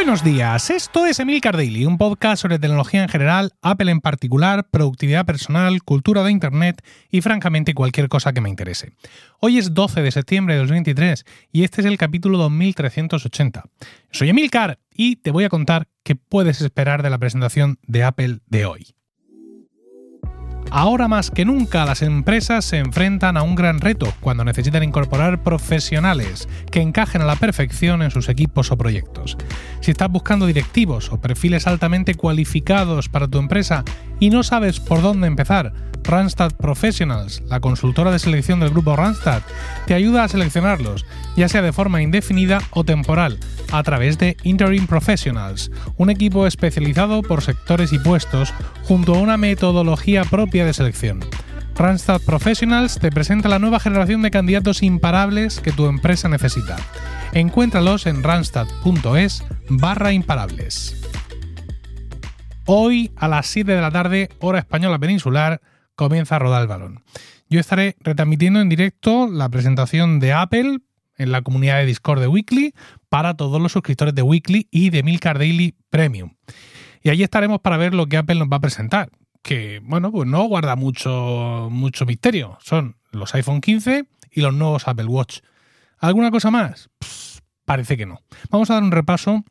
[0.00, 4.66] Buenos días, esto es Emilcar Daily, un podcast sobre tecnología en general, Apple en particular,
[4.70, 8.94] productividad personal, cultura de Internet y francamente cualquier cosa que me interese.
[9.40, 13.64] Hoy es 12 de septiembre de 2023 y este es el capítulo 2380.
[14.10, 18.38] Soy Emilcar y te voy a contar qué puedes esperar de la presentación de Apple
[18.46, 18.94] de hoy.
[20.72, 25.42] Ahora más que nunca las empresas se enfrentan a un gran reto cuando necesitan incorporar
[25.42, 29.36] profesionales que encajen a la perfección en sus equipos o proyectos.
[29.80, 33.84] Si estás buscando directivos o perfiles altamente cualificados para tu empresa
[34.20, 39.42] y no sabes por dónde empezar, Randstad Professionals, la consultora de selección del grupo Randstad,
[39.86, 41.04] te ayuda a seleccionarlos,
[41.36, 43.38] ya sea de forma indefinida o temporal,
[43.70, 48.52] a través de Interim Professionals, un equipo especializado por sectores y puestos
[48.84, 51.20] junto a una metodología propia de selección.
[51.74, 56.76] Randstad Professionals te presenta la nueva generación de candidatos imparables que tu empresa necesita.
[57.32, 60.96] Encuéntralos en randstad.es barra imparables.
[62.66, 65.60] Hoy a las 7 de la tarde, hora española peninsular,
[65.94, 67.02] comienza a rodar el balón.
[67.48, 70.78] Yo estaré retransmitiendo en directo la presentación de Apple
[71.16, 72.74] en la comunidad de Discord de Weekly
[73.08, 76.34] para todos los suscriptores de Weekly y de Milcar Daily Premium.
[77.02, 79.10] Y allí estaremos para ver lo que Apple nos va a presentar,
[79.42, 82.58] que bueno, pues no guarda mucho, mucho misterio.
[82.62, 85.40] Son los iPhone 15 y los nuevos Apple Watch.
[85.98, 86.90] ¿Alguna cosa más?
[87.64, 88.20] parece que no.
[88.50, 89.44] Vamos a dar un repaso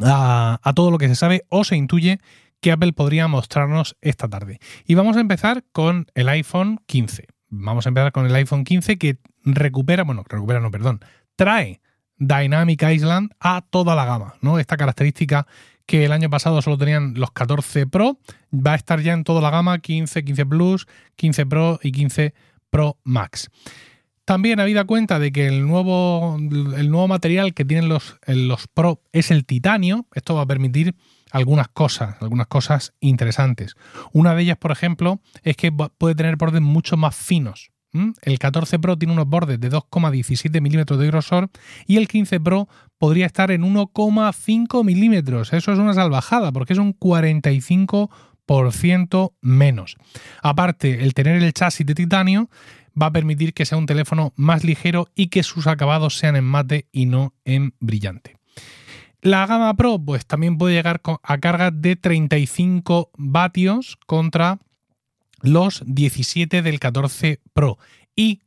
[0.00, 2.20] a, a todo lo que se sabe o se intuye
[2.60, 4.60] que Apple podría mostrarnos esta tarde.
[4.86, 7.26] Y vamos a empezar con el iPhone 15.
[7.48, 11.00] Vamos a empezar con el iPhone 15 que recupera, bueno, recupera, no, perdón,
[11.34, 11.80] trae
[12.16, 14.60] Dynamic Island a toda la gama, ¿no?
[14.60, 15.48] Esta característica
[15.92, 18.18] que el año pasado solo tenían los 14 Pro,
[18.50, 22.32] va a estar ya en toda la gama 15, 15 Plus, 15 Pro y 15
[22.70, 23.50] Pro Max.
[24.24, 29.02] También habida cuenta de que el nuevo, el nuevo material que tienen los, los Pro
[29.12, 30.94] es el titanio, esto va a permitir
[31.30, 33.74] algunas cosas, algunas cosas interesantes.
[34.14, 37.70] Una de ellas, por ejemplo, es que puede tener bordes mucho más finos.
[38.22, 41.50] El 14 Pro tiene unos bordes de 2,17 milímetros de grosor
[41.86, 42.66] y el 15 Pro
[42.96, 45.52] podría estar en 1,5 milímetros.
[45.52, 49.96] Eso es una salvajada porque es un 45% menos.
[50.42, 52.48] Aparte, el tener el chasis de titanio
[53.00, 56.44] va a permitir que sea un teléfono más ligero y que sus acabados sean en
[56.44, 58.36] mate y no en brillante.
[59.20, 64.58] La gama Pro pues también puede llegar a cargas de 35 vatios contra
[65.42, 67.78] los 17 del 14 Pro
[68.16, 68.40] y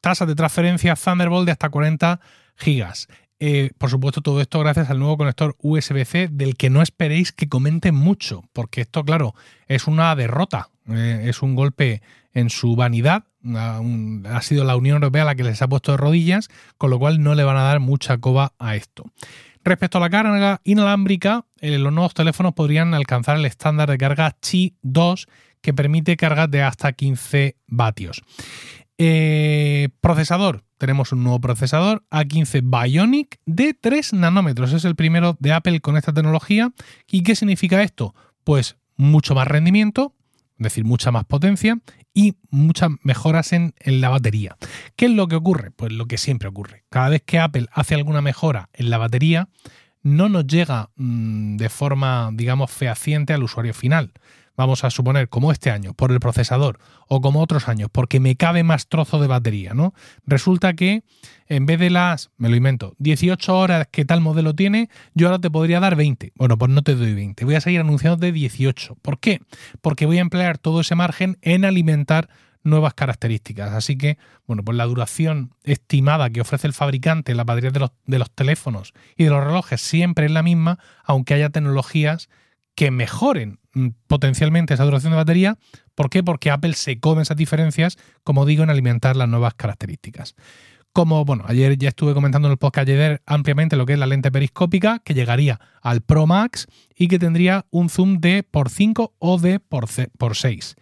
[0.00, 2.20] tasa de transferencia Thunderbolt de hasta 40
[2.56, 3.08] gigas.
[3.40, 7.48] Eh, por supuesto, todo esto gracias al nuevo conector USB-C del que no esperéis que
[7.48, 9.34] comenten mucho, porque esto, claro,
[9.66, 13.24] es una derrota, eh, es un golpe en su vanidad.
[13.44, 17.22] ha sido la Unión Europea la que les ha puesto de rodillas, con lo cual
[17.22, 19.04] no le van a dar mucha coba a esto.
[19.64, 24.36] Respecto a la carga inalámbrica, eh, los nuevos teléfonos podrían alcanzar el estándar de carga
[24.40, 25.26] Qi 2
[25.64, 28.22] que permite cargas de hasta 15 vatios.
[28.98, 34.74] Eh, procesador, tenemos un nuevo procesador A15 Bionic de 3 nanómetros.
[34.74, 36.70] Es el primero de Apple con esta tecnología.
[37.10, 38.14] ¿Y qué significa esto?
[38.44, 40.14] Pues mucho más rendimiento,
[40.58, 41.78] es decir, mucha más potencia
[42.12, 44.58] y muchas mejoras en, la batería.
[44.96, 45.70] ¿Qué es lo que ocurre?
[45.70, 46.84] Pues lo que siempre ocurre.
[46.90, 49.48] Cada vez que Apple hace alguna mejora en la batería,
[50.02, 54.12] no nos llega mm, de forma, digamos, fehaciente al usuario final
[54.56, 56.78] vamos a suponer, como este año, por el procesador,
[57.08, 59.94] o como otros años, porque me cabe más trozo de batería, ¿no?
[60.26, 61.02] Resulta que
[61.46, 65.40] en vez de las, me lo invento, 18 horas que tal modelo tiene, yo ahora
[65.40, 66.32] te podría dar 20.
[66.36, 68.96] Bueno, pues no te doy 20, voy a seguir anunciando de 18.
[69.02, 69.40] ¿Por qué?
[69.80, 72.28] Porque voy a emplear todo ese margen en alimentar
[72.64, 73.72] nuevas características.
[73.72, 77.80] Así que, bueno, pues la duración estimada que ofrece el fabricante en la batería de
[77.80, 82.28] los, de los teléfonos y de los relojes siempre es la misma, aunque haya tecnologías
[82.74, 85.58] que mejoren mm, potencialmente esa duración de batería.
[85.94, 86.22] ¿Por qué?
[86.22, 90.34] Porque Apple se come esas diferencias, como digo, en alimentar las nuevas características.
[90.92, 94.06] Como, bueno, ayer ya estuve comentando en el podcast ayer ampliamente lo que es la
[94.06, 99.14] lente periscópica, que llegaría al Pro Max y que tendría un zoom de por 5
[99.18, 99.86] o de por,
[100.16, 100.76] por 6.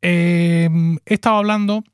[0.00, 0.70] Eh,
[1.04, 1.84] he estado hablando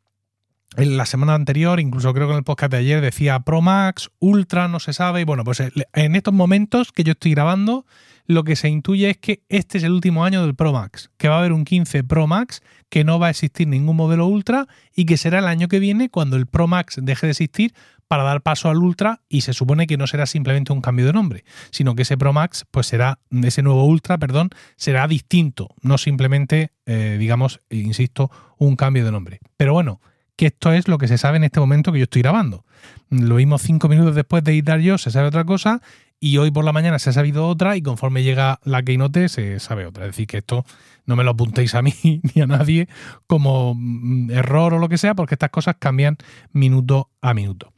[0.77, 4.11] en la semana anterior, incluso creo que en el podcast de ayer decía Pro Max,
[4.19, 5.21] Ultra, no se sabe.
[5.21, 7.85] Y bueno, pues eh, en estos momentos que yo estoy grabando,
[8.27, 11.29] lo que se intuye es que este es el último año del Pro Max, que
[11.29, 14.67] va a haber un 15 Pro Max, que no va a existir ningún modelo Ultra
[14.95, 17.75] y que será el año que viene cuando el Pro Max deje de existir
[18.09, 21.15] para dar paso al Ultra y se supone que no será simplemente un cambio de
[21.15, 25.97] nombre, sino que ese Pro Max, pues será, ese nuevo Ultra, perdón, será distinto, no
[25.97, 29.41] simplemente, eh, digamos, insisto, un cambio de nombre.
[29.57, 30.01] Pero bueno,
[30.37, 32.64] que esto es lo que se sabe en este momento que yo estoy grabando.
[33.11, 35.82] Lo vimos cinco minutos después de editar yo, se sabe otra cosa,
[36.19, 39.61] y hoy por la mañana se ha sabido otra, y conforme llega la Keynote se
[39.61, 40.05] sabe otra.
[40.05, 40.64] Es decir, que esto
[41.05, 41.93] no me lo apuntéis a mí
[42.34, 42.88] ni a nadie
[43.26, 46.17] como mm, error o lo que sea, porque estas cosas cambian
[46.52, 47.73] minuto a minuto.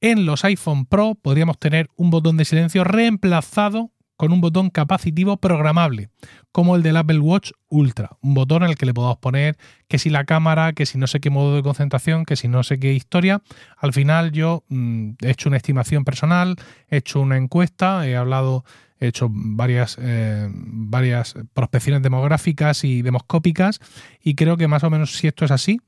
[0.00, 5.36] En los iPhone Pro podríamos tener un botón de silencio reemplazado con un botón capacitivo
[5.36, 6.10] programable,
[6.50, 9.56] como el del Apple Watch Ultra, un botón el que le podemos poner
[9.86, 12.64] que si la cámara, que si no sé qué modo de concentración, que si no
[12.64, 13.42] sé qué historia.
[13.76, 16.56] Al final yo mm, he hecho una estimación personal,
[16.90, 18.64] he hecho una encuesta, he hablado,
[18.98, 23.78] he hecho varias, eh, varias prospecciones demográficas y demoscópicas
[24.20, 25.80] y creo que más o menos si esto es así,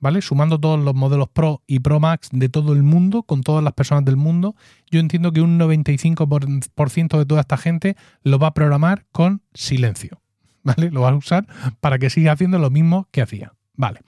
[0.00, 0.22] ¿vale?
[0.22, 3.72] Sumando todos los modelos Pro y Pro Max de todo el mundo, con todas las
[3.72, 4.54] personas del mundo,
[4.90, 10.20] yo entiendo que un 95% de toda esta gente lo va a programar con silencio,
[10.62, 10.90] ¿vale?
[10.90, 11.46] Lo va a usar
[11.80, 13.52] para que siga haciendo lo mismo que hacía.
[13.74, 14.00] Vale.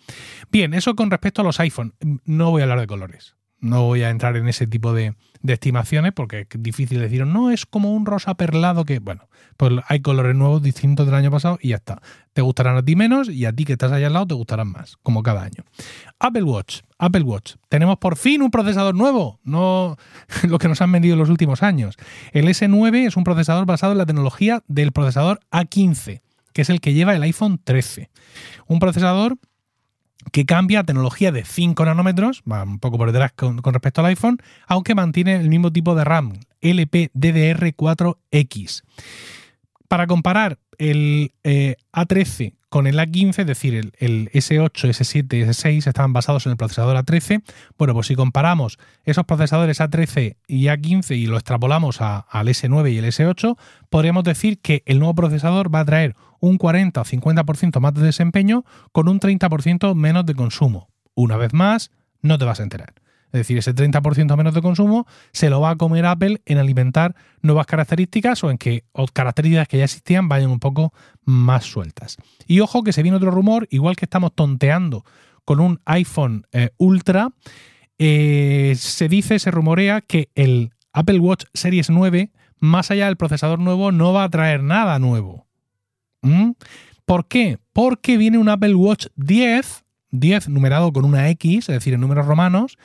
[0.50, 1.94] Bien, eso con respecto a los iPhone.
[2.24, 3.36] No voy a hablar de colores.
[3.60, 5.14] No voy a entrar en ese tipo de,
[5.44, 10.00] estimaciones porque es difícil decir, no, es como un rosa perlado que, bueno, pues hay
[10.00, 12.00] colores nuevos distintos del año pasado y ya está.
[12.32, 14.68] Te gustarán a ti menos y a ti que estás allá al lado te gustarán
[14.68, 15.64] más, como cada año.
[16.18, 17.54] Apple Watch, Apple Watch.
[17.68, 19.96] Tenemos por fin un procesador nuevo, no
[20.48, 21.96] lo que nos han vendido en los últimos años.
[22.32, 26.22] El S9 es un procesador basado en la tecnología del procesador A15,
[26.52, 28.10] que es el que lleva el iPhone 13.
[28.66, 29.38] Un procesador
[30.32, 34.06] que cambia a tecnología de 5 nanómetros, va un poco por detrás con, respecto al
[34.06, 38.82] iPhone, aunque mantiene el mismo tipo de RAM, LPDDR4X.
[39.90, 46.12] Para comparar el eh, A13 con el A15, es decir, el, S8, S7, S6 estaban
[46.12, 47.42] basados en el procesador A13.
[47.76, 52.98] Bueno, pues si comparamos esos procesadores A13 y A15 y lo extrapolamos al S9 y
[52.98, 53.58] el S8,
[53.88, 58.02] podríamos decir que el nuevo procesador va a traer un 40 o 50% más de
[58.02, 60.88] desempeño con un 30% menos de consumo.
[61.16, 61.90] Una vez más,
[62.22, 62.94] no te vas a enterar.
[63.32, 67.14] Es decir, ese 30% menos de consumo se lo va a comer Apple en alimentar
[67.42, 70.92] nuevas características o en que características que ya existían vayan un poco
[71.24, 72.16] más sueltas.
[72.46, 75.04] Y ojo que se viene otro rumor, igual que estamos tonteando
[75.44, 77.30] con un iPhone eh, Ultra,
[77.98, 83.58] eh, se dice, se rumorea que el Apple Watch Series 9, más allá del procesador
[83.58, 85.46] nuevo, no va a traer nada nuevo.
[86.22, 86.52] ¿Mm?
[87.04, 87.58] ¿Por qué?
[87.72, 92.26] Porque viene un Apple Watch 10, 10 numerado con una X, es decir, en números
[92.26, 92.78] romanos,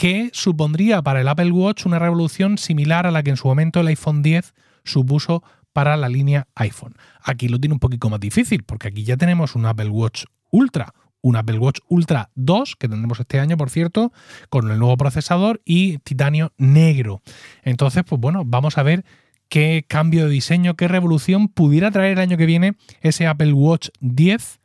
[0.00, 3.80] que supondría para el Apple Watch una revolución similar a la que en su momento
[3.80, 5.42] el iPhone 10 supuso
[5.74, 6.94] para la línea iPhone.
[7.22, 10.94] Aquí lo tiene un poquito más difícil, porque aquí ya tenemos un Apple Watch Ultra,
[11.20, 14.10] un Apple Watch Ultra 2, que tendremos este año, por cierto,
[14.48, 17.20] con el nuevo procesador y titanio negro.
[17.62, 19.04] Entonces, pues bueno, vamos a ver
[19.50, 23.90] qué cambio de diseño, qué revolución pudiera traer el año que viene ese Apple Watch
[24.00, 24.59] 10.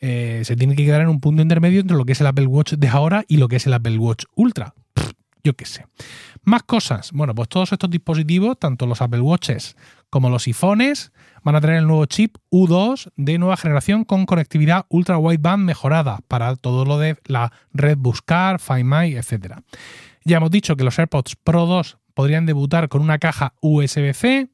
[0.00, 2.46] Eh, se tiene que quedar en un punto intermedio entre lo que es el Apple
[2.46, 4.74] Watch de ahora y lo que es el Apple Watch Ultra.
[5.44, 5.86] yo qué sé.
[6.44, 7.10] Más cosas.
[7.12, 9.76] Bueno, pues todos estos dispositivos, tanto los Apple Watches
[10.10, 11.12] como los iPhones,
[11.42, 16.20] van a tener el nuevo chip U2 de nueva generación con conectividad ultra wideband mejorada
[16.28, 19.56] para todo lo de la red Buscar, Find My, etc.
[20.24, 24.48] Ya hemos dicho que los AirPods Pro 2 podrían debutar con una caja USB-C,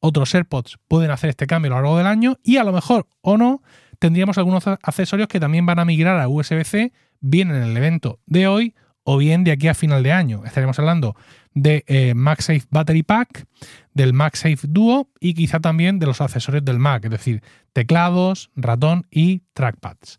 [0.00, 3.06] otros AirPods pueden hacer este cambio a lo largo del año y a lo mejor
[3.20, 3.62] o no
[4.02, 8.48] tendríamos algunos accesorios que también van a migrar a USB-C, bien en el evento de
[8.48, 8.74] hoy
[9.04, 10.44] o bien de aquí a final de año.
[10.44, 11.14] Estaremos hablando
[11.54, 13.46] de eh, MagSafe Battery Pack,
[13.94, 19.06] del MagSafe Duo y quizá también de los accesorios del Mac, es decir, teclados, ratón
[19.08, 20.18] y trackpads.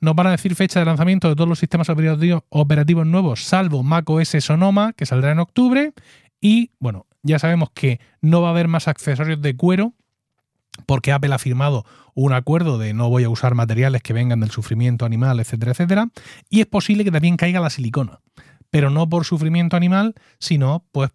[0.00, 4.36] Nos van a decir fecha de lanzamiento de todos los sistemas operativos nuevos, salvo macOS
[4.40, 5.94] Sonoma, que saldrá en octubre,
[6.38, 9.94] y bueno, ya sabemos que no va a haber más accesorios de cuero
[10.86, 14.50] porque Apple ha firmado un acuerdo de no voy a usar materiales que vengan del
[14.50, 16.08] sufrimiento animal, etcétera, etcétera.
[16.50, 18.20] Y es posible que también caiga la silicona,
[18.70, 21.10] pero no por sufrimiento animal, sino pues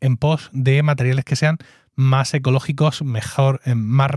[0.00, 1.58] en pos de materiales que sean
[1.94, 4.10] más ecológicos, mejor, eh, más,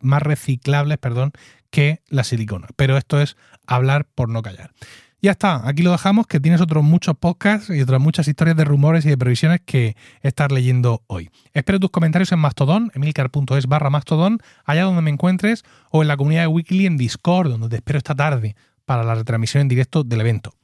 [0.00, 1.32] más reciclables, perdón,
[1.70, 2.68] que la silicona.
[2.76, 4.72] Pero esto es hablar por no callar.
[5.22, 8.64] Ya está, aquí lo dejamos, que tienes otros muchos podcasts y otras muchas historias de
[8.64, 11.30] rumores y de previsiones que estar leyendo hoy.
[11.52, 16.16] Espero tus comentarios en Mastodon, emilcar.es barra Mastodon, allá donde me encuentres, o en la
[16.16, 20.04] comunidad de Weekly en Discord, donde te espero esta tarde para la retransmisión en directo
[20.04, 20.54] del evento.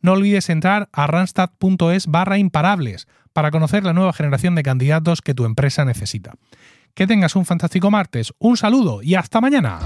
[0.00, 5.34] No olvides entrar a randstad.es barra imparables para conocer la nueva generación de candidatos que
[5.34, 6.34] tu empresa necesita.
[6.94, 9.80] Que tengas un fantástico martes, un saludo y hasta mañana.